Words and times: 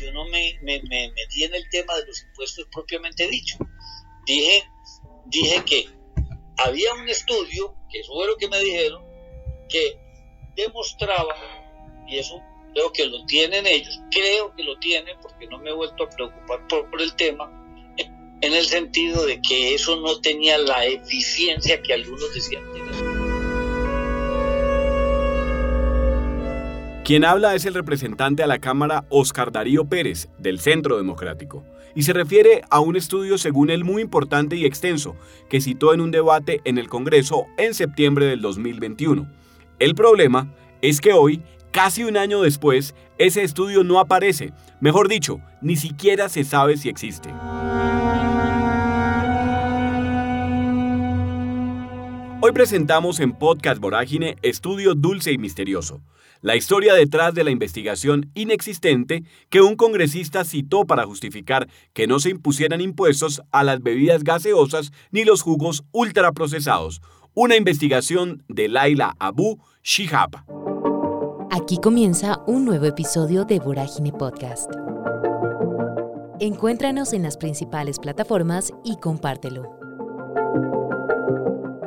yo 0.00 0.12
no 0.12 0.24
me, 0.26 0.58
me, 0.62 0.80
me, 0.82 1.10
metí 1.12 1.44
en 1.44 1.54
el 1.54 1.68
tema 1.70 1.94
de 1.96 2.06
los 2.06 2.22
impuestos 2.22 2.66
propiamente 2.72 3.26
dicho. 3.28 3.56
Dije, 4.26 4.64
dije 5.26 5.64
que 5.64 5.88
había 6.56 6.94
un 6.94 7.08
estudio, 7.08 7.74
que 7.90 8.00
eso 8.00 8.12
fue 8.12 8.26
lo 8.26 8.36
que 8.36 8.48
me 8.48 8.58
dijeron, 8.60 9.04
que 9.68 9.98
demostraba, 10.56 11.34
y 12.06 12.18
eso 12.18 12.40
creo 12.72 12.92
que 12.92 13.06
lo 13.06 13.24
tienen 13.26 13.66
ellos, 13.66 14.00
creo 14.10 14.54
que 14.54 14.62
lo 14.62 14.78
tienen 14.78 15.16
porque 15.20 15.46
no 15.46 15.58
me 15.58 15.70
he 15.70 15.74
vuelto 15.74 16.04
a 16.04 16.10
preocupar 16.10 16.66
por, 16.68 17.00
el 17.00 17.14
tema, 17.16 17.50
en 17.96 18.54
el 18.54 18.66
sentido 18.66 19.26
de 19.26 19.40
que 19.42 19.74
eso 19.74 19.96
no 19.96 20.20
tenía 20.20 20.56
la 20.58 20.86
eficiencia 20.86 21.82
que 21.82 21.92
algunos 21.92 22.32
decían 22.34 22.64
tener. 22.72 23.09
Quien 27.10 27.24
habla 27.24 27.56
es 27.56 27.64
el 27.64 27.74
representante 27.74 28.44
a 28.44 28.46
la 28.46 28.60
Cámara 28.60 29.04
Oscar 29.08 29.50
Darío 29.50 29.84
Pérez, 29.84 30.28
del 30.38 30.60
Centro 30.60 30.96
Democrático, 30.96 31.64
y 31.92 32.04
se 32.04 32.12
refiere 32.12 32.62
a 32.70 32.78
un 32.78 32.94
estudio 32.94 33.36
según 33.36 33.68
él 33.70 33.82
muy 33.82 34.00
importante 34.00 34.54
y 34.54 34.64
extenso 34.64 35.16
que 35.48 35.60
citó 35.60 35.92
en 35.92 36.02
un 36.02 36.12
debate 36.12 36.60
en 36.62 36.78
el 36.78 36.88
Congreso 36.88 37.46
en 37.58 37.74
septiembre 37.74 38.26
del 38.26 38.40
2021. 38.40 39.28
El 39.80 39.96
problema 39.96 40.54
es 40.82 41.00
que 41.00 41.12
hoy, 41.12 41.42
casi 41.72 42.04
un 42.04 42.16
año 42.16 42.42
después, 42.42 42.94
ese 43.18 43.42
estudio 43.42 43.82
no 43.82 43.98
aparece, 43.98 44.52
mejor 44.80 45.08
dicho, 45.08 45.40
ni 45.60 45.74
siquiera 45.74 46.28
se 46.28 46.44
sabe 46.44 46.76
si 46.76 46.90
existe. 46.90 47.30
Hoy 52.42 52.52
presentamos 52.52 53.20
en 53.20 53.32
Podcast 53.32 53.82
Vorágine 53.82 54.36
Estudio 54.40 54.94
Dulce 54.94 55.30
y 55.30 55.36
Misterioso, 55.36 56.00
la 56.40 56.56
historia 56.56 56.94
detrás 56.94 57.34
de 57.34 57.44
la 57.44 57.50
investigación 57.50 58.30
inexistente 58.34 59.24
que 59.50 59.60
un 59.60 59.76
congresista 59.76 60.44
citó 60.44 60.86
para 60.86 61.04
justificar 61.04 61.68
que 61.92 62.06
no 62.06 62.18
se 62.18 62.30
impusieran 62.30 62.80
impuestos 62.80 63.42
a 63.50 63.62
las 63.62 63.82
bebidas 63.82 64.24
gaseosas 64.24 64.90
ni 65.10 65.24
los 65.24 65.42
jugos 65.42 65.84
ultraprocesados. 65.92 67.02
Una 67.34 67.56
investigación 67.56 68.42
de 68.48 68.68
Laila 68.68 69.16
Abu 69.18 69.58
Shihab. 69.82 70.42
Aquí 71.50 71.76
comienza 71.76 72.38
un 72.46 72.64
nuevo 72.64 72.86
episodio 72.86 73.44
de 73.44 73.58
Vorágine 73.58 74.12
Podcast. 74.12 74.70
Encuéntranos 76.40 77.12
en 77.12 77.22
las 77.22 77.36
principales 77.36 77.98
plataformas 77.98 78.72
y 78.82 78.96
compártelo. 78.96 79.79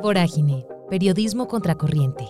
Vorágine, 0.04 0.66
periodismo 0.90 1.48
contracorriente. 1.48 2.26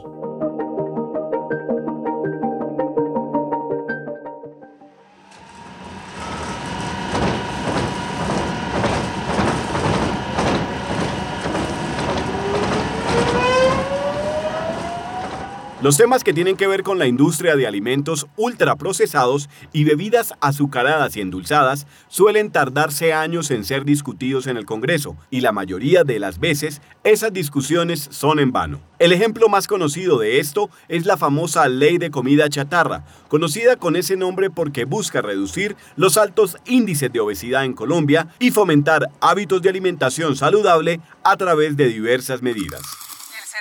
Los 15.85 15.99
temas 15.99 16.25
que 16.25 16.33
tienen 16.33 16.57
que 16.57 16.67
ver 16.67 16.83
con 16.83 16.99
la 16.99 17.07
industria 17.07 17.57
de 17.57 17.67
alimentos 17.67 18.27
ultraprocesados 18.39 19.51
y 19.71 19.85
bebidas 19.85 20.33
azucaradas 20.41 21.15
y 21.15 21.21
endulzadas 21.21 21.87
suelen 22.09 22.51
tardarse 22.51 23.13
años 23.13 23.51
en 23.51 23.67
ser 23.67 23.85
discutidos 23.85 24.47
en 24.47 24.57
el 24.57 24.65
Congreso 24.65 25.15
y 25.31 25.43
la 25.43 25.53
mayoría 25.53 26.03
de 26.03 26.19
las 26.19 26.41
veces 26.41 26.81
esas 27.03 27.35
discusiones 27.35 28.09
son 28.11 28.39
en 28.39 28.51
vano. 28.51 28.81
El 28.99 29.13
ejemplo 29.13 29.51
más 29.51 29.67
conocido 29.67 30.17
de 30.17 30.41
esto 30.41 30.71
es 30.89 31.05
la 31.05 31.19
famosa 31.19 31.69
Ley 31.69 31.99
de 31.99 32.11
Comida 32.11 32.49
Chatarra, 32.49 33.05
conocida 33.29 33.77
con 33.77 33.95
ese 33.95 34.17
nombre 34.17 34.49
porque 34.49 34.87
busca 34.87 35.21
reducir 35.21 35.77
los 35.97 36.17
altos 36.17 36.57
índices 36.65 37.13
de 37.13 37.21
obesidad 37.21 37.67
en 37.67 37.75
Colombia 37.75 38.29
y 38.39 38.53
fomentar 38.53 39.11
hábitos 39.21 39.61
de 39.61 39.69
alimentación 39.69 40.35
saludable 40.35 41.03
a 41.25 41.37
través 41.37 41.77
de 41.77 41.89
diversas 41.89 42.41
medidas 42.41 42.81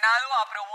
el 0.03 0.72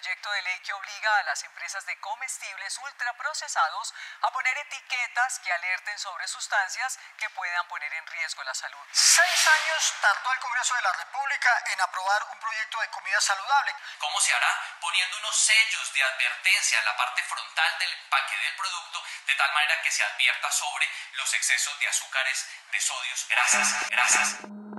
proyecto 0.00 0.30
de 0.30 0.42
ley 0.42 0.58
que 0.60 0.72
obliga 0.72 1.16
a 1.18 1.22
las 1.24 1.44
empresas 1.44 1.84
de 1.84 1.96
comestibles 1.98 2.78
ultraprocesados 2.78 3.94
a 4.22 4.30
poner 4.32 4.56
etiquetas 4.56 5.38
que 5.40 5.52
alerten 5.52 5.98
sobre 5.98 6.26
sustancias 6.28 6.98
que 7.18 7.28
puedan 7.30 7.66
poner 7.68 7.92
en 7.92 8.06
riesgo 8.06 8.42
la 8.44 8.54
salud. 8.54 8.80
Seis 8.92 9.48
años 9.48 9.94
tardó 10.00 10.32
el 10.32 10.38
Congreso 10.38 10.74
de 10.74 10.82
la 10.82 10.92
República 10.92 11.64
en 11.72 11.80
aprobar 11.80 12.24
un 12.30 12.38
proyecto 12.38 12.80
de 12.80 12.88
comida 12.88 13.20
saludable. 13.20 13.74
¿Cómo 13.98 14.20
se 14.20 14.32
hará? 14.32 14.78
Poniendo 14.80 15.18
unos 15.18 15.36
sellos 15.36 15.92
de 15.92 16.02
advertencia 16.02 16.78
en 16.78 16.84
la 16.84 16.96
parte 16.96 17.22
frontal 17.24 17.78
del 17.78 17.92
empaque 17.92 18.36
del 18.38 18.56
producto, 18.56 19.04
de 19.26 19.34
tal 19.34 19.52
manera 19.52 19.82
que 19.82 19.90
se 19.90 20.04
advierta 20.04 20.50
sobre 20.50 20.88
los 21.12 21.34
excesos 21.34 21.78
de 21.78 21.88
azúcares, 21.88 22.46
de 22.72 22.80
sodios, 22.80 23.26
grasas, 23.28 23.90
grasas. 23.90 24.69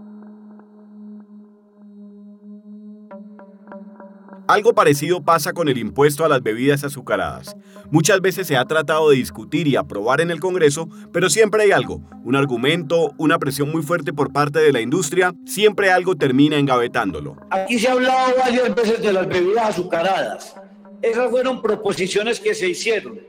Algo 4.48 4.74
parecido 4.74 5.22
pasa 5.22 5.54
con 5.54 5.70
el 5.70 5.78
impuesto 5.78 6.26
a 6.26 6.30
las 6.30 6.42
bebidas 6.42 6.84
azucaradas. 6.84 7.56
Muchas 7.90 8.22
veces 8.22 8.48
se 8.48 8.58
ha 8.58 8.66
tratado 8.66 9.10
de 9.10 9.16
discutir 9.16 9.68
y 9.68 9.76
aprobar 9.76 10.22
en 10.22 10.32
el 10.32 10.40
Congreso, 10.40 10.90
pero 11.14 11.30
siempre 11.30 11.64
hay 11.64 11.72
algo, 11.72 12.02
un 12.24 12.36
argumento, 12.36 13.14
una 13.18 13.38
presión 13.40 13.72
muy 13.72 13.84
fuerte 13.84 14.14
por 14.14 14.34
parte 14.34 14.60
de 14.60 14.72
la 14.72 14.82
industria, 14.82 15.34
siempre 15.46 15.92
algo 15.92 16.16
termina 16.16 16.58
engavetándolo. 16.58 17.38
Aquí 17.50 17.80
se 17.80 17.88
ha 17.88 17.94
hablado 17.94 18.34
varias 18.38 18.76
veces 18.76 19.02
de 19.02 19.14
las 19.14 19.28
bebidas 19.28 19.70
azucaradas. 19.70 20.56
Esas 21.02 21.30
fueron 21.30 21.62
proposiciones 21.62 22.40
que 22.40 22.54
se 22.54 22.70
hicieron. 22.70 23.20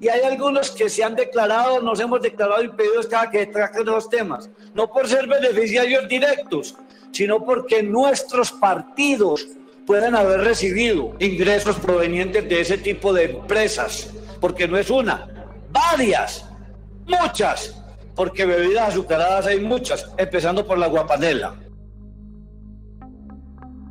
Y 0.00 0.08
hay 0.08 0.20
algunos 0.20 0.70
que 0.70 0.88
se 0.88 1.02
han 1.02 1.16
declarado, 1.16 1.82
nos 1.82 1.98
hemos 1.98 2.22
declarado 2.22 2.62
impedidos 2.62 3.06
cada 3.06 3.30
que 3.30 3.46
traten 3.46 3.86
los 3.86 4.08
temas, 4.08 4.48
no 4.74 4.88
por 4.88 5.08
ser 5.08 5.26
beneficiarios 5.26 6.08
directos, 6.08 6.76
sino 7.10 7.44
porque 7.44 7.82
nuestros 7.82 8.52
partidos 8.52 9.48
pueden 9.88 10.14
haber 10.14 10.42
recibido 10.42 11.14
ingresos 11.18 11.76
provenientes 11.76 12.46
de 12.46 12.60
ese 12.60 12.76
tipo 12.76 13.14
de 13.14 13.24
empresas, 13.24 14.12
porque 14.38 14.68
no 14.68 14.76
es 14.76 14.90
una, 14.90 15.26
varias, 15.72 16.44
muchas, 17.06 17.74
porque 18.14 18.44
bebidas 18.44 18.90
azucaradas 18.90 19.46
hay 19.46 19.60
muchas, 19.60 20.06
empezando 20.18 20.66
por 20.66 20.76
la 20.76 20.88
guapanela. 20.88 21.54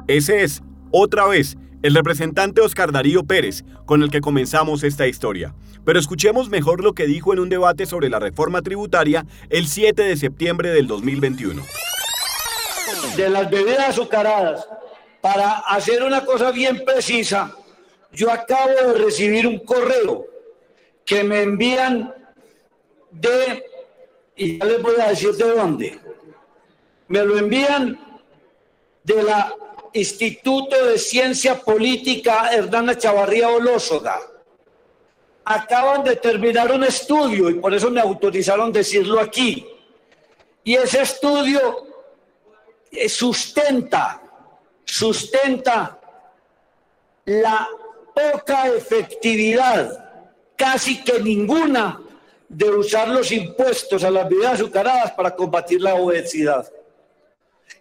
Ese 0.08 0.44
es, 0.44 0.62
otra 0.92 1.26
vez, 1.26 1.58
el 1.82 1.96
representante 1.96 2.62
Oscar 2.62 2.92
Darío 2.92 3.24
Pérez, 3.24 3.66
con 3.88 4.04
el 4.04 4.12
que 4.12 4.22
comenzamos 4.22 4.84
esta 4.84 5.08
historia. 5.08 5.56
Pero 5.84 5.98
escuchemos 5.98 6.48
mejor 6.50 6.84
lo 6.84 6.94
que 6.94 7.08
dijo 7.08 7.34
en 7.34 7.40
un 7.40 7.50
debate 7.50 7.88
sobre 7.88 8.10
la 8.10 8.20
reforma 8.20 8.62
tributaria 8.62 9.26
el 9.50 9.66
7 9.66 10.04
de 10.04 10.16
septiembre 10.16 10.70
del 10.70 10.86
2021. 10.86 11.64
De 13.16 13.30
las 13.30 13.50
bebidas 13.50 13.90
azucaradas, 13.90 14.68
para 15.22 15.60
hacer 15.60 16.04
una 16.04 16.24
cosa 16.26 16.52
bien 16.52 16.84
precisa, 16.86 17.56
yo 18.12 18.32
acabo 18.32 18.70
de 18.70 18.94
recibir 18.94 19.48
un 19.48 19.60
correo 19.60 20.26
que 21.06 21.24
me 21.24 21.42
envían 21.42 22.14
de, 23.12 23.66
y 24.36 24.58
ya 24.60 24.66
les 24.66 24.82
voy 24.82 24.96
a 25.00 25.10
decir 25.10 25.34
de 25.34 25.48
dónde, 25.50 26.00
me 27.08 27.24
lo 27.24 27.38
envían 27.38 28.00
de 29.04 29.24
la 29.24 29.56
Instituto 29.94 30.86
de 30.86 30.98
Ciencia 30.98 31.60
Política 31.60 32.52
Hernán 32.52 32.96
Chavarría 32.98 33.50
Olósoga. 33.50 34.20
Acaban 35.46 36.04
de 36.04 36.18
terminar 36.18 36.72
un 36.72 36.84
estudio 36.84 37.50
y 37.50 37.56
por 37.56 37.74
eso 37.74 37.90
me 37.90 38.02
autorizaron 38.02 38.72
decirlo 38.72 39.20
aquí. 39.20 39.66
Y 40.64 40.76
ese 40.76 41.02
estudio 41.02 41.88
eh, 42.92 43.08
sustenta 43.08 44.22
sustenta 44.88 46.00
la 47.26 47.68
poca 48.16 48.68
efectividad, 48.70 50.26
casi 50.56 51.04
que 51.04 51.20
ninguna, 51.20 52.02
de 52.50 52.70
usar 52.70 53.10
los 53.10 53.32
impuestos 53.32 54.04
a 54.06 54.10
las 54.10 54.30
bebidas 54.30 54.54
azucaradas 54.54 55.12
para 55.12 55.36
combatir 55.36 55.82
la 55.82 55.96
obesidad. 55.96 56.66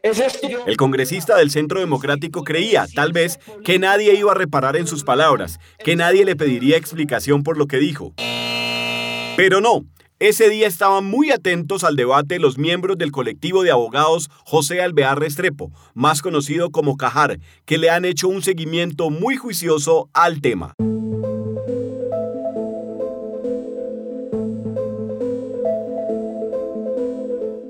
El 0.03 0.77
congresista 0.77 1.37
del 1.37 1.51
Centro 1.51 1.81
Democrático 1.81 2.43
creía, 2.43 2.87
tal 2.95 3.13
vez, 3.13 3.39
que 3.65 3.79
nadie 3.79 4.15
iba 4.15 4.33
a 4.33 4.35
reparar 4.35 4.77
en 4.77 4.87
sus 4.87 5.05
palabras, 5.05 5.59
que 5.79 5.97
nadie 5.97 6.25
le 6.25 6.37
pediría 6.37 6.77
explicación 6.77 7.45
por 7.45 7.57
lo 7.57 7.67
que 7.67 7.79
dijo. 7.79 8.13
Pero 9.37 9.61
no, 9.61 9.85
ese 10.19 10.49
día 10.49 10.67
estaban 10.67 11.05
muy 11.05 11.31
atentos 11.31 11.85
al 11.85 11.95
debate 11.95 12.39
los 12.39 12.57
miembros 12.57 12.97
del 12.97 13.13
colectivo 13.13 13.63
de 13.63 13.71
abogados 13.71 14.31
José 14.47 14.81
Alvear 14.81 15.21
Restrepo, 15.21 15.71
más 15.93 16.23
conocido 16.23 16.71
como 16.71 16.97
Cajar, 16.97 17.39
que 17.67 17.77
le 17.77 17.91
han 17.91 18.07
hecho 18.07 18.29
un 18.29 18.41
seguimiento 18.41 19.11
muy 19.11 19.37
juicioso 19.37 20.09
al 20.15 20.41
tema. 20.41 20.75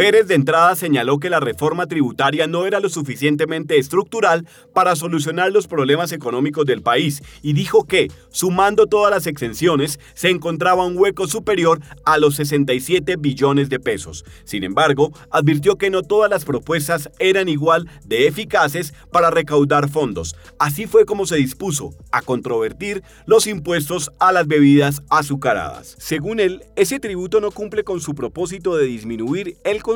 Pérez 0.06 0.28
de 0.28 0.36
entrada 0.36 0.76
señaló 0.76 1.18
que 1.18 1.30
la 1.30 1.40
reforma 1.40 1.88
tributaria 1.88 2.46
no 2.46 2.64
era 2.64 2.78
lo 2.78 2.88
suficientemente 2.88 3.76
estructural 3.76 4.46
para 4.72 4.94
solucionar 4.94 5.50
los 5.50 5.66
problemas 5.66 6.12
económicos 6.12 6.64
del 6.64 6.80
país 6.80 7.24
y 7.42 7.54
dijo 7.54 7.82
que, 7.82 8.06
sumando 8.30 8.86
todas 8.86 9.10
las 9.10 9.26
exenciones, 9.26 9.98
se 10.14 10.30
encontraba 10.30 10.86
un 10.86 10.96
hueco 10.96 11.26
superior 11.26 11.80
a 12.04 12.18
los 12.18 12.36
67 12.36 13.16
billones 13.16 13.68
de 13.68 13.80
pesos. 13.80 14.24
Sin 14.44 14.62
embargo, 14.62 15.10
advirtió 15.28 15.74
que 15.74 15.90
no 15.90 16.04
todas 16.04 16.30
las 16.30 16.44
propuestas 16.44 17.10
eran 17.18 17.48
igual 17.48 17.90
de 18.04 18.28
eficaces 18.28 18.94
para 19.10 19.32
recaudar 19.32 19.88
fondos. 19.88 20.36
Así 20.60 20.86
fue 20.86 21.04
como 21.04 21.26
se 21.26 21.34
dispuso 21.34 21.96
a 22.12 22.22
controvertir 22.22 23.02
los 23.26 23.48
impuestos 23.48 24.12
a 24.20 24.30
las 24.30 24.46
bebidas 24.46 25.02
azucaradas. 25.10 25.96
Según 25.98 26.38
él, 26.38 26.62
ese 26.76 27.00
tributo 27.00 27.40
no 27.40 27.50
cumple 27.50 27.82
con 27.82 28.00
su 28.00 28.14
propósito 28.14 28.76
de 28.76 28.86
disminuir 28.86 29.56
el 29.64 29.82
consumo 29.82 29.95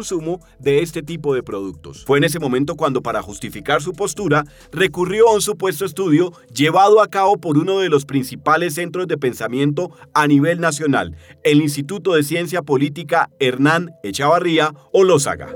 de 0.59 0.83
este 0.83 1.03
tipo 1.03 1.35
de 1.35 1.43
productos. 1.43 2.05
Fue 2.05 2.19
en 2.19 2.25
ese 2.25 2.39
momento 2.39 2.75
cuando 2.77 3.03
para 3.03 3.23
justificar 3.23 3.83
su 3.83 3.93
postura 3.93 4.45
recurrió 4.73 5.29
a 5.29 5.35
un 5.35 5.43
supuesto 5.43 5.85
estudio 5.85 6.33
llevado 6.55 7.01
a 7.01 7.09
cabo 7.09 7.37
por 7.37 7.59
uno 7.59 7.79
de 7.81 7.89
los 7.89 8.05
principales 8.05 8.75
centros 8.75 9.09
de 9.09 9.19
pensamiento 9.19 9.91
a 10.15 10.27
nivel 10.27 10.61
nacional, 10.61 11.17
el 11.45 11.61
Instituto 11.61 12.15
de 12.15 12.23
Ciencia 12.23 12.63
Política 12.63 13.31
Hernán 13.39 13.91
Echavarría 14.03 14.75
Olózaga. 14.93 15.55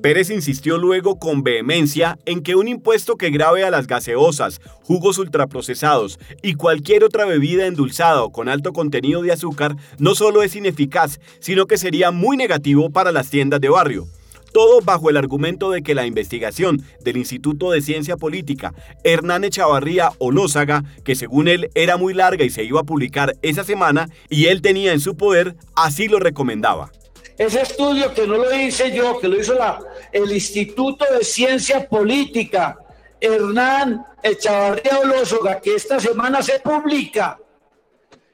Pérez 0.00 0.30
insistió 0.30 0.78
luego 0.78 1.18
con 1.18 1.42
vehemencia 1.42 2.18
en 2.24 2.42
que 2.42 2.54
un 2.54 2.68
impuesto 2.68 3.16
que 3.16 3.30
grave 3.30 3.64
a 3.64 3.70
las 3.70 3.86
gaseosas, 3.86 4.60
jugos 4.82 5.18
ultraprocesados 5.18 6.18
y 6.42 6.54
cualquier 6.54 7.04
otra 7.04 7.26
bebida 7.26 7.66
endulzada 7.66 8.22
o 8.22 8.32
con 8.32 8.48
alto 8.48 8.72
contenido 8.72 9.22
de 9.22 9.32
azúcar 9.32 9.76
no 9.98 10.14
solo 10.14 10.42
es 10.42 10.56
ineficaz, 10.56 11.20
sino 11.40 11.66
que 11.66 11.76
sería 11.76 12.10
muy 12.10 12.36
negativo 12.36 12.90
para 12.90 13.12
las 13.12 13.28
tiendas 13.28 13.60
de 13.60 13.68
barrio. 13.68 14.06
Todo 14.52 14.80
bajo 14.80 15.10
el 15.10 15.16
argumento 15.16 15.70
de 15.70 15.82
que 15.82 15.94
la 15.94 16.06
investigación 16.06 16.82
del 17.04 17.18
Instituto 17.18 17.70
de 17.70 17.82
Ciencia 17.82 18.16
Política 18.16 18.74
Hernán 19.04 19.44
Echavarría 19.44 20.10
Olózaga, 20.18 20.82
que 21.04 21.14
según 21.14 21.46
él 21.46 21.70
era 21.74 21.96
muy 21.96 22.14
larga 22.14 22.44
y 22.44 22.50
se 22.50 22.64
iba 22.64 22.80
a 22.80 22.84
publicar 22.84 23.36
esa 23.42 23.62
semana, 23.62 24.08
y 24.28 24.46
él 24.46 24.60
tenía 24.60 24.92
en 24.92 25.00
su 25.00 25.16
poder, 25.16 25.54
así 25.76 26.08
lo 26.08 26.18
recomendaba. 26.18 26.90
Ese 27.40 27.62
estudio 27.62 28.12
que 28.12 28.26
no 28.26 28.36
lo 28.36 28.54
hice 28.54 28.92
yo, 28.92 29.18
que 29.18 29.26
lo 29.26 29.40
hizo 29.40 29.54
la, 29.54 29.80
el 30.12 30.30
Instituto 30.30 31.06
de 31.10 31.24
Ciencia 31.24 31.88
Política, 31.88 32.78
Hernán 33.18 34.04
Echavarría 34.22 34.98
Olózoga, 34.98 35.58
que 35.58 35.74
esta 35.74 35.98
semana 35.98 36.42
se 36.42 36.60
publica, 36.60 37.38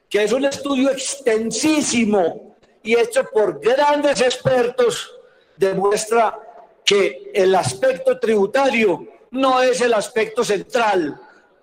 que 0.09 0.25
es 0.25 0.33
un 0.33 0.43
estudio 0.43 0.91
extensísimo 0.91 2.57
y 2.83 2.99
hecho 2.99 3.23
por 3.31 3.61
grandes 3.61 4.19
expertos, 4.19 5.09
demuestra 5.55 6.37
que 6.83 7.31
el 7.33 7.55
aspecto 7.55 8.19
tributario 8.19 9.07
no 9.31 9.61
es 9.61 9.79
el 9.79 9.93
aspecto 9.93 10.43
central 10.43 11.17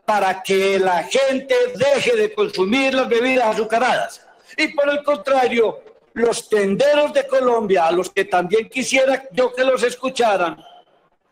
para 0.06 0.42
que 0.42 0.78
la 0.78 1.02
gente 1.02 1.54
deje 1.74 2.16
de 2.16 2.32
consumir 2.32 2.94
las 2.94 3.06
bebidas 3.06 3.48
azucaradas. 3.48 4.26
Y 4.56 4.68
por 4.68 4.88
el 4.88 5.04
contrario, 5.04 5.83
los 6.14 6.48
tenderos 6.48 7.12
de 7.12 7.26
Colombia, 7.26 7.86
a 7.86 7.92
los 7.92 8.10
que 8.10 8.24
también 8.24 8.68
quisiera 8.68 9.28
yo 9.32 9.52
que 9.52 9.64
los 9.64 9.82
escucharan, 9.82 10.64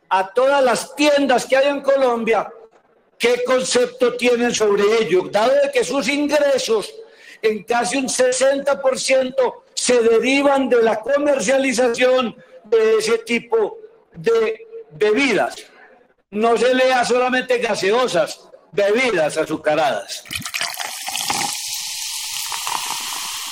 a 0.09 0.29
todas 0.33 0.63
las 0.63 0.95
tiendas 0.95 1.47
que 1.47 1.57
hay 1.57 1.69
en 1.69 1.81
Colombia, 1.81 2.53
qué 3.17 3.45
concepto 3.45 4.15
tienen 4.17 4.53
sobre 4.55 4.83
ello, 5.01 5.29
dado 5.31 5.53
de 5.55 5.71
que 5.73 5.85
sus 5.85 6.09
ingresos 6.09 6.93
en 7.41 7.63
casi 7.63 7.97
un 7.97 8.09
60% 8.09 9.55
se 9.75 10.01
derivan 10.01 10.69
de 10.69 10.83
la 10.83 11.01
comercialización 11.01 12.37
de 12.65 12.99
ese 12.99 13.19
tipo 13.19 13.79
de 14.13 14.67
bebidas. 14.91 15.57
No 16.31 16.57
se 16.57 16.75
lea 16.75 17.05
solamente 17.05 17.59
gaseosas, 17.59 18.49
bebidas 18.73 19.37
azucaradas. 19.37 20.25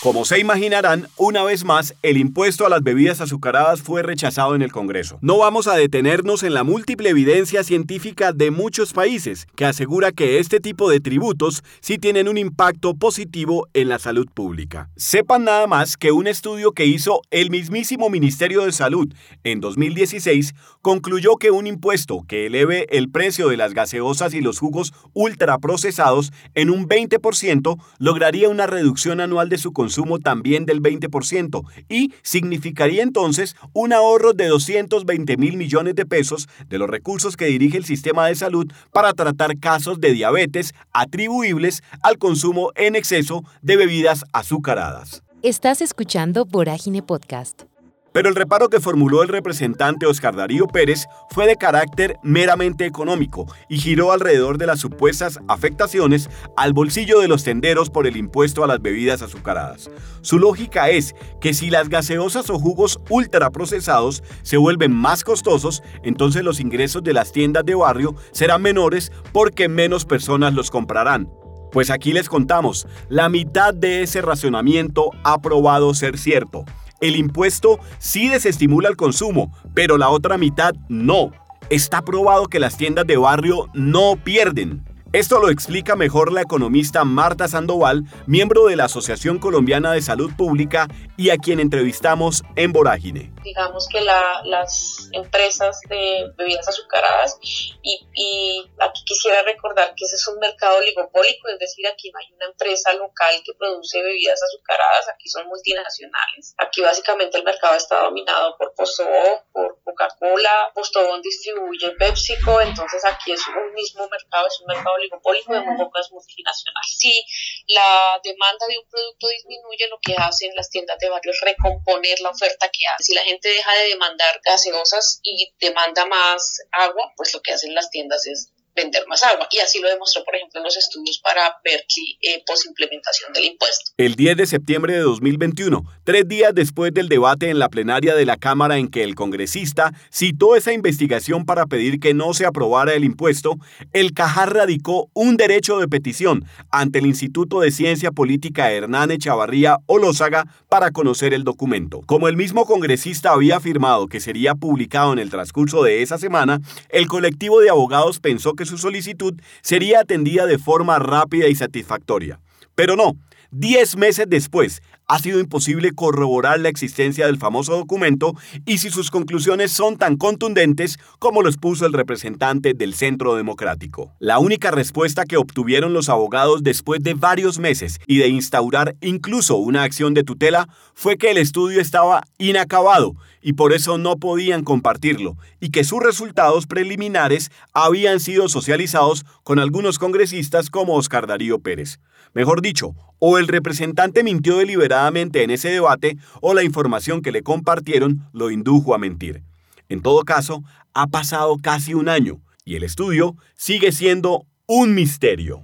Como 0.02 0.24
se 0.24 0.40
imaginarán, 0.40 1.08
una 1.18 1.42
vez 1.42 1.62
más, 1.62 1.94
el 2.00 2.16
impuesto 2.16 2.64
a 2.64 2.70
las 2.70 2.82
bebidas 2.82 3.20
azucaradas 3.20 3.82
fue 3.82 4.02
rechazado 4.02 4.54
en 4.54 4.62
el 4.62 4.72
Congreso. 4.72 5.18
No 5.20 5.36
vamos 5.36 5.66
a 5.66 5.74
detenernos 5.74 6.42
en 6.42 6.54
la 6.54 6.64
múltiple 6.64 7.10
evidencia 7.10 7.62
científica 7.64 8.32
de 8.32 8.50
muchos 8.50 8.94
países 8.94 9.46
que 9.56 9.66
asegura 9.66 10.10
que 10.10 10.38
este 10.38 10.58
tipo 10.58 10.88
de 10.88 11.00
tributos 11.00 11.62
sí 11.82 11.98
tienen 11.98 12.28
un 12.28 12.38
impacto 12.38 12.94
positivo 12.94 13.68
en 13.74 13.90
la 13.90 13.98
salud 13.98 14.26
pública. 14.32 14.88
Sepan 14.96 15.44
nada 15.44 15.66
más 15.66 15.98
que 15.98 16.12
un 16.12 16.26
estudio 16.26 16.72
que 16.72 16.86
hizo 16.86 17.20
el 17.30 17.50
mismísimo 17.50 18.08
Ministerio 18.08 18.64
de 18.64 18.72
Salud 18.72 19.12
en 19.44 19.60
2016 19.60 20.54
concluyó 20.80 21.36
que 21.36 21.50
un 21.50 21.66
impuesto 21.66 22.24
que 22.26 22.46
eleve 22.46 22.86
el 22.96 23.10
precio 23.10 23.48
de 23.48 23.58
las 23.58 23.74
gaseosas 23.74 24.32
y 24.32 24.40
los 24.40 24.60
jugos 24.60 24.94
ultraprocesados 25.12 26.32
en 26.54 26.70
un 26.70 26.88
20% 26.88 27.78
lograría 27.98 28.48
una 28.48 28.66
reducción 28.66 29.20
anual 29.20 29.50
de 29.50 29.58
su 29.58 29.74
consumo 29.74 29.89
consumo 29.90 30.20
también 30.20 30.66
del 30.66 30.80
20% 30.80 31.64
y 31.88 32.14
significaría 32.22 33.02
entonces 33.02 33.56
un 33.72 33.92
ahorro 33.92 34.34
de 34.34 34.46
220 34.46 35.36
mil 35.36 35.56
millones 35.56 35.96
de 35.96 36.06
pesos 36.06 36.48
de 36.68 36.78
los 36.78 36.88
recursos 36.88 37.36
que 37.36 37.46
dirige 37.46 37.76
el 37.76 37.84
sistema 37.84 38.28
de 38.28 38.36
salud 38.36 38.70
para 38.92 39.14
tratar 39.14 39.58
casos 39.58 40.00
de 40.00 40.12
diabetes 40.12 40.74
atribuibles 40.92 41.82
al 42.04 42.18
consumo 42.18 42.70
en 42.76 42.94
exceso 42.94 43.42
de 43.62 43.76
bebidas 43.76 44.24
azucaradas. 44.32 45.24
Estás 45.42 45.82
escuchando 45.82 46.44
Vorágine 46.44 47.02
Podcast. 47.02 47.69
Pero 48.12 48.28
el 48.28 48.34
reparo 48.34 48.68
que 48.68 48.80
formuló 48.80 49.22
el 49.22 49.28
representante 49.28 50.06
Oscar 50.06 50.34
Darío 50.34 50.66
Pérez 50.66 51.06
fue 51.30 51.46
de 51.46 51.56
carácter 51.56 52.18
meramente 52.22 52.84
económico 52.84 53.46
y 53.68 53.78
giró 53.78 54.10
alrededor 54.10 54.58
de 54.58 54.66
las 54.66 54.80
supuestas 54.80 55.38
afectaciones 55.46 56.28
al 56.56 56.72
bolsillo 56.72 57.20
de 57.20 57.28
los 57.28 57.44
tenderos 57.44 57.88
por 57.88 58.08
el 58.08 58.16
impuesto 58.16 58.64
a 58.64 58.66
las 58.66 58.82
bebidas 58.82 59.22
azucaradas. 59.22 59.90
Su 60.22 60.38
lógica 60.40 60.90
es 60.90 61.14
que 61.40 61.54
si 61.54 61.70
las 61.70 61.88
gaseosas 61.88 62.50
o 62.50 62.58
jugos 62.58 62.98
ultraprocesados 63.08 64.24
se 64.42 64.56
vuelven 64.56 64.92
más 64.92 65.22
costosos, 65.22 65.82
entonces 66.02 66.42
los 66.42 66.58
ingresos 66.58 67.04
de 67.04 67.12
las 67.12 67.30
tiendas 67.30 67.64
de 67.64 67.76
barrio 67.76 68.16
serán 68.32 68.62
menores 68.62 69.12
porque 69.32 69.68
menos 69.68 70.04
personas 70.04 70.52
los 70.54 70.70
comprarán. 70.70 71.30
Pues 71.70 71.90
aquí 71.90 72.12
les 72.12 72.28
contamos, 72.28 72.88
la 73.08 73.28
mitad 73.28 73.72
de 73.72 74.02
ese 74.02 74.20
racionamiento 74.20 75.10
ha 75.22 75.40
probado 75.40 75.94
ser 75.94 76.18
cierto. 76.18 76.64
El 77.00 77.16
impuesto 77.16 77.80
sí 77.98 78.28
desestimula 78.28 78.88
el 78.88 78.96
consumo, 78.96 79.52
pero 79.74 79.96
la 79.96 80.10
otra 80.10 80.36
mitad 80.36 80.74
no. 80.88 81.32
Está 81.70 82.02
probado 82.02 82.46
que 82.46 82.60
las 82.60 82.76
tiendas 82.76 83.06
de 83.06 83.16
barrio 83.16 83.68
no 83.72 84.16
pierden. 84.22 84.84
Esto 85.12 85.40
lo 85.40 85.50
explica 85.50 85.96
mejor 85.96 86.32
la 86.32 86.42
economista 86.42 87.02
Marta 87.04 87.48
Sandoval, 87.48 88.04
miembro 88.28 88.66
de 88.66 88.76
la 88.76 88.84
Asociación 88.84 89.40
Colombiana 89.40 89.90
de 89.92 90.02
Salud 90.02 90.30
Pública 90.38 90.86
y 91.16 91.30
a 91.30 91.36
quien 91.36 91.58
entrevistamos 91.58 92.44
en 92.54 92.70
Vorágine. 92.70 93.32
Digamos 93.42 93.88
que 93.88 94.00
las 94.02 95.08
empresas 95.10 95.80
de 95.88 96.30
bebidas 96.38 96.68
azucaradas 96.68 97.40
y, 97.42 98.70
aquí 98.78 99.02
quisiera 99.04 99.42
recordar 99.42 99.94
que 99.96 100.04
ese 100.04 100.14
es 100.14 100.28
un 100.28 100.38
mercado 100.38 100.78
oligopólico, 100.78 101.48
es 101.48 101.58
decir, 101.58 101.88
aquí 101.88 102.12
no 102.12 102.20
hay 102.20 102.32
una 102.36 102.46
empresa 102.46 102.92
local 102.92 103.34
que 103.44 103.52
produce 103.54 104.00
bebidas 104.00 104.40
azucaradas, 104.40 105.08
aquí 105.08 105.28
son 105.28 105.48
multinacionales. 105.48 106.54
Aquí 106.58 106.82
básicamente 106.82 107.36
el 107.36 107.42
mercado 107.42 107.74
está 107.74 108.04
dominado 108.04 108.56
por 108.56 108.72
Postobón, 108.76 109.40
por 109.52 109.76
Coca-Cola, 109.82 110.70
Postobón 110.72 111.20
distribuye 111.20 111.90
PepsiCo, 111.98 112.60
entonces 112.60 113.04
aquí 113.04 113.32
es 113.32 113.42
un 113.48 113.74
mismo 113.74 114.08
mercado, 114.08 114.46
es 114.46 114.60
un 114.60 114.68
mercado 114.68 114.99
oligopólico 115.00 115.52
de 115.52 115.60
muy 115.60 115.76
pocas 115.76 116.10
multinacionales. 116.12 116.96
Si 116.96 117.24
la 117.68 118.20
demanda 118.22 118.66
de 118.68 118.78
un 118.78 118.86
producto 118.88 119.28
disminuye, 119.28 119.88
lo 119.88 119.98
que 120.00 120.14
hacen 120.16 120.54
las 120.54 120.70
tiendas 120.70 120.98
de 120.98 121.08
barrio 121.08 121.32
es 121.32 121.40
recomponer 121.40 122.20
la 122.20 122.30
oferta 122.30 122.68
que 122.68 122.86
hace. 122.86 123.04
Si 123.04 123.14
la 123.14 123.22
gente 123.22 123.48
deja 123.48 123.72
de 123.74 123.88
demandar 123.88 124.40
gaseosas 124.44 125.20
y 125.22 125.52
demanda 125.60 126.06
más 126.06 126.60
agua, 126.72 127.12
pues 127.16 127.34
lo 127.34 127.40
que 127.40 127.52
hacen 127.52 127.74
las 127.74 127.90
tiendas 127.90 128.26
es 128.26 128.52
vender 128.74 129.02
más 129.08 129.22
agua. 129.22 129.46
Y 129.50 129.58
así 129.58 129.80
lo 129.80 129.88
demostró, 129.88 130.24
por 130.24 130.36
ejemplo, 130.36 130.60
en 130.60 130.64
los 130.64 130.76
estudios 130.76 131.20
para 131.22 131.56
Berkeley 131.64 132.18
eh, 132.22 132.42
posimplementación 132.46 133.32
del 133.32 133.44
impuesto. 133.44 133.92
El 133.96 134.14
10 134.14 134.36
de 134.36 134.46
septiembre 134.46 134.94
de 134.94 135.00
2021, 135.00 135.84
tres 136.04 136.26
días 136.28 136.54
después 136.54 136.92
del 136.94 137.08
debate 137.08 137.50
en 137.50 137.58
la 137.58 137.68
plenaria 137.68 138.14
de 138.14 138.26
la 138.26 138.36
Cámara 138.36 138.78
en 138.78 138.88
que 138.88 139.02
el 139.02 139.14
congresista 139.14 139.92
citó 140.12 140.56
esa 140.56 140.72
investigación 140.72 141.44
para 141.44 141.66
pedir 141.66 142.00
que 142.00 142.14
no 142.14 142.34
se 142.34 142.46
aprobara 142.46 142.94
el 142.94 143.04
impuesto, 143.04 143.56
el 143.92 144.12
Cajar 144.12 144.54
radicó 144.54 145.10
un 145.14 145.36
derecho 145.36 145.78
de 145.78 145.88
petición 145.88 146.44
ante 146.70 146.98
el 146.98 147.06
Instituto 147.06 147.60
de 147.60 147.70
Ciencia 147.70 148.10
Política 148.12 148.70
Hernán 148.72 149.10
Echavarría 149.10 149.78
Olózaga 149.86 150.46
para 150.68 150.90
conocer 150.90 151.34
el 151.34 151.44
documento. 151.44 152.02
Como 152.06 152.28
el 152.28 152.36
mismo 152.36 152.66
congresista 152.66 153.32
había 153.32 153.56
afirmado 153.56 154.06
que 154.06 154.20
sería 154.20 154.54
publicado 154.54 155.12
en 155.12 155.18
el 155.18 155.30
transcurso 155.30 155.82
de 155.82 156.02
esa 156.02 156.18
semana, 156.18 156.60
el 156.90 157.06
colectivo 157.08 157.60
de 157.60 157.70
abogados 157.70 158.20
pensó 158.20 158.54
que 158.60 158.66
su 158.66 158.76
solicitud 158.76 159.40
sería 159.62 160.00
atendida 160.00 160.44
de 160.44 160.58
forma 160.58 160.98
rápida 160.98 161.48
y 161.48 161.54
satisfactoria. 161.54 162.40
Pero 162.74 162.94
no, 162.94 163.16
diez 163.50 163.96
meses 163.96 164.26
después, 164.28 164.82
ha 165.06 165.18
sido 165.18 165.40
imposible 165.40 165.90
corroborar 165.92 166.60
la 166.60 166.68
existencia 166.68 167.26
del 167.26 167.36
famoso 167.36 167.76
documento 167.76 168.34
y 168.64 168.78
si 168.78 168.90
sus 168.90 169.10
conclusiones 169.10 169.72
son 169.72 169.96
tan 169.96 170.16
contundentes 170.16 170.98
como 171.18 171.42
los 171.42 171.56
puso 171.56 171.84
el 171.84 171.92
representante 171.92 172.74
del 172.74 172.94
Centro 172.94 173.34
Democrático. 173.34 174.14
La 174.20 174.38
única 174.38 174.70
respuesta 174.70 175.24
que 175.24 175.36
obtuvieron 175.36 175.92
los 175.92 176.08
abogados 176.08 176.62
después 176.62 177.02
de 177.02 177.14
varios 177.14 177.58
meses 177.58 177.98
y 178.06 178.18
de 178.18 178.28
instaurar 178.28 178.94
incluso 179.00 179.56
una 179.56 179.82
acción 179.82 180.14
de 180.14 180.22
tutela 180.22 180.68
fue 180.94 181.18
que 181.18 181.32
el 181.32 181.38
estudio 181.38 181.80
estaba 181.80 182.22
inacabado 182.38 183.14
y 183.42 183.54
por 183.54 183.72
eso 183.72 183.98
no 183.98 184.16
podían 184.16 184.62
compartirlo, 184.62 185.36
y 185.60 185.70
que 185.70 185.82
sus 185.82 186.00
resultados 186.00 186.66
preliminares 186.66 187.50
habían 187.72 188.20
sido 188.20 188.48
socializados 188.48 189.24
con 189.42 189.58
algunos 189.58 189.98
congresistas 189.98 190.70
como 190.70 190.94
Oscar 190.94 191.26
Darío 191.26 191.58
Pérez. 191.58 191.98
Mejor 192.32 192.62
dicho, 192.62 192.94
o 193.18 193.38
el 193.38 193.48
representante 193.48 194.22
mintió 194.22 194.56
deliberadamente 194.56 195.42
en 195.42 195.50
ese 195.50 195.70
debate 195.70 196.16
o 196.40 196.54
la 196.54 196.62
información 196.62 197.22
que 197.22 197.32
le 197.32 197.42
compartieron 197.42 198.28
lo 198.32 198.50
indujo 198.50 198.94
a 198.94 198.98
mentir. 198.98 199.42
En 199.88 200.00
todo 200.02 200.24
caso, 200.24 200.62
ha 200.94 201.08
pasado 201.08 201.56
casi 201.60 201.94
un 201.94 202.08
año 202.08 202.40
y 202.64 202.76
el 202.76 202.84
estudio 202.84 203.36
sigue 203.56 203.92
siendo 203.92 204.46
un 204.66 204.94
misterio. 204.94 205.62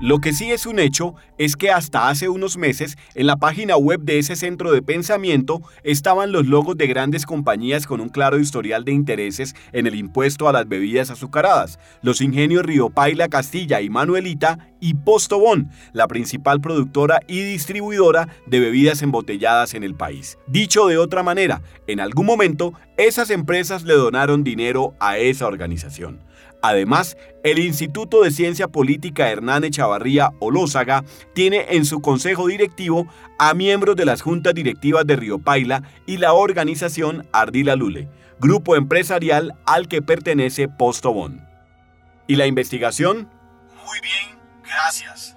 Lo 0.00 0.18
que 0.18 0.32
sí 0.32 0.50
es 0.50 0.64
un 0.64 0.78
hecho 0.78 1.14
es 1.36 1.56
que 1.56 1.70
hasta 1.70 2.08
hace 2.08 2.30
unos 2.30 2.56
meses 2.56 2.96
en 3.14 3.26
la 3.26 3.36
página 3.36 3.76
web 3.76 4.00
de 4.00 4.18
ese 4.18 4.34
centro 4.34 4.72
de 4.72 4.80
pensamiento 4.80 5.60
estaban 5.82 6.32
los 6.32 6.46
logos 6.46 6.78
de 6.78 6.86
grandes 6.86 7.26
compañías 7.26 7.86
con 7.86 8.00
un 8.00 8.08
claro 8.08 8.38
historial 8.38 8.86
de 8.86 8.92
intereses 8.92 9.54
en 9.72 9.86
el 9.86 9.94
impuesto 9.94 10.48
a 10.48 10.52
las 10.54 10.66
bebidas 10.66 11.10
azucaradas, 11.10 11.78
los 12.00 12.22
ingenios 12.22 12.64
Río 12.64 12.88
Paila 12.88 13.28
Castilla 13.28 13.82
y 13.82 13.90
Manuelita 13.90 14.70
y 14.80 14.94
Postobón, 14.94 15.70
la 15.92 16.08
principal 16.08 16.62
productora 16.62 17.20
y 17.28 17.42
distribuidora 17.42 18.26
de 18.46 18.58
bebidas 18.58 19.02
embotelladas 19.02 19.74
en 19.74 19.84
el 19.84 19.94
país. 19.94 20.38
Dicho 20.46 20.86
de 20.86 20.96
otra 20.96 21.22
manera, 21.22 21.60
en 21.86 22.00
algún 22.00 22.24
momento 22.24 22.72
esas 22.96 23.28
empresas 23.28 23.82
le 23.82 23.92
donaron 23.92 24.44
dinero 24.44 24.94
a 24.98 25.18
esa 25.18 25.46
organización. 25.46 26.29
Además, 26.62 27.16
el 27.42 27.58
Instituto 27.58 28.22
de 28.22 28.30
Ciencia 28.30 28.68
Política 28.68 29.30
Hernán 29.30 29.64
Echavarría 29.64 30.30
Olózaga 30.40 31.04
tiene 31.34 31.66
en 31.70 31.84
su 31.84 32.00
consejo 32.00 32.46
directivo 32.46 33.06
a 33.38 33.54
miembros 33.54 33.96
de 33.96 34.04
las 34.04 34.20
juntas 34.20 34.54
directivas 34.54 35.06
de 35.06 35.16
Río 35.16 35.38
Paila 35.38 35.82
y 36.06 36.18
la 36.18 36.34
organización 36.34 37.26
Ardila 37.32 37.76
Lule, 37.76 38.08
grupo 38.38 38.76
empresarial 38.76 39.54
al 39.64 39.88
que 39.88 40.02
pertenece 40.02 40.68
Postobón. 40.68 41.46
¿Y 42.26 42.36
la 42.36 42.46
investigación? 42.46 43.28
Muy 43.86 44.00
bien, 44.00 44.38
gracias. 44.62 45.36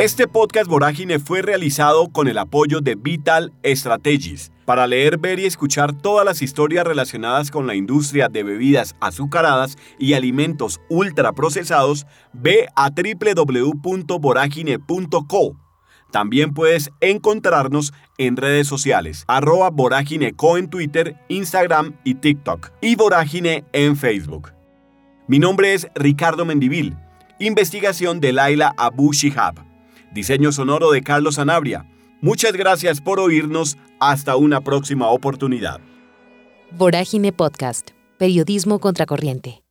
Este 0.00 0.26
podcast 0.26 0.66
Vorágine 0.66 1.18
fue 1.18 1.42
realizado 1.42 2.08
con 2.08 2.26
el 2.26 2.38
apoyo 2.38 2.80
de 2.80 2.94
Vital 2.94 3.52
Strategies. 3.62 4.50
Para 4.64 4.86
leer, 4.86 5.18
ver 5.18 5.38
y 5.38 5.44
escuchar 5.44 5.92
todas 5.92 6.24
las 6.24 6.40
historias 6.40 6.86
relacionadas 6.86 7.50
con 7.50 7.66
la 7.66 7.74
industria 7.74 8.30
de 8.30 8.42
bebidas 8.42 8.96
azucaradas 9.02 9.76
y 9.98 10.14
alimentos 10.14 10.80
ultraprocesados, 10.88 12.06
ve 12.32 12.66
a 12.76 12.88
www.voragine.co. 12.88 15.56
También 16.10 16.54
puedes 16.54 16.90
encontrarnos 17.02 17.92
en 18.16 18.38
redes 18.38 18.66
sociales, 18.66 19.24
arroba 19.28 19.68
Vorágineco 19.68 20.56
en 20.56 20.70
Twitter, 20.70 21.18
Instagram 21.28 21.94
y 22.04 22.14
TikTok, 22.14 22.70
y 22.80 22.96
Vorágine 22.96 23.66
en 23.74 23.98
Facebook. 23.98 24.54
Mi 25.28 25.38
nombre 25.38 25.74
es 25.74 25.88
Ricardo 25.94 26.46
Mendivil, 26.46 26.96
investigación 27.38 28.20
de 28.20 28.32
Laila 28.32 28.72
Abu 28.78 29.12
Shihab. 29.12 29.68
Diseño 30.12 30.52
sonoro 30.52 30.90
de 30.90 31.02
Carlos 31.02 31.36
Sanabria. 31.36 31.86
Muchas 32.20 32.52
gracias 32.52 33.00
por 33.00 33.20
oírnos. 33.20 33.78
Hasta 33.98 34.36
una 34.36 34.60
próxima 34.60 35.08
oportunidad. 35.08 35.80
Vorágine 36.72 37.32
Podcast. 37.32 37.90
Periodismo 38.18 38.78
contracorriente. 38.78 39.62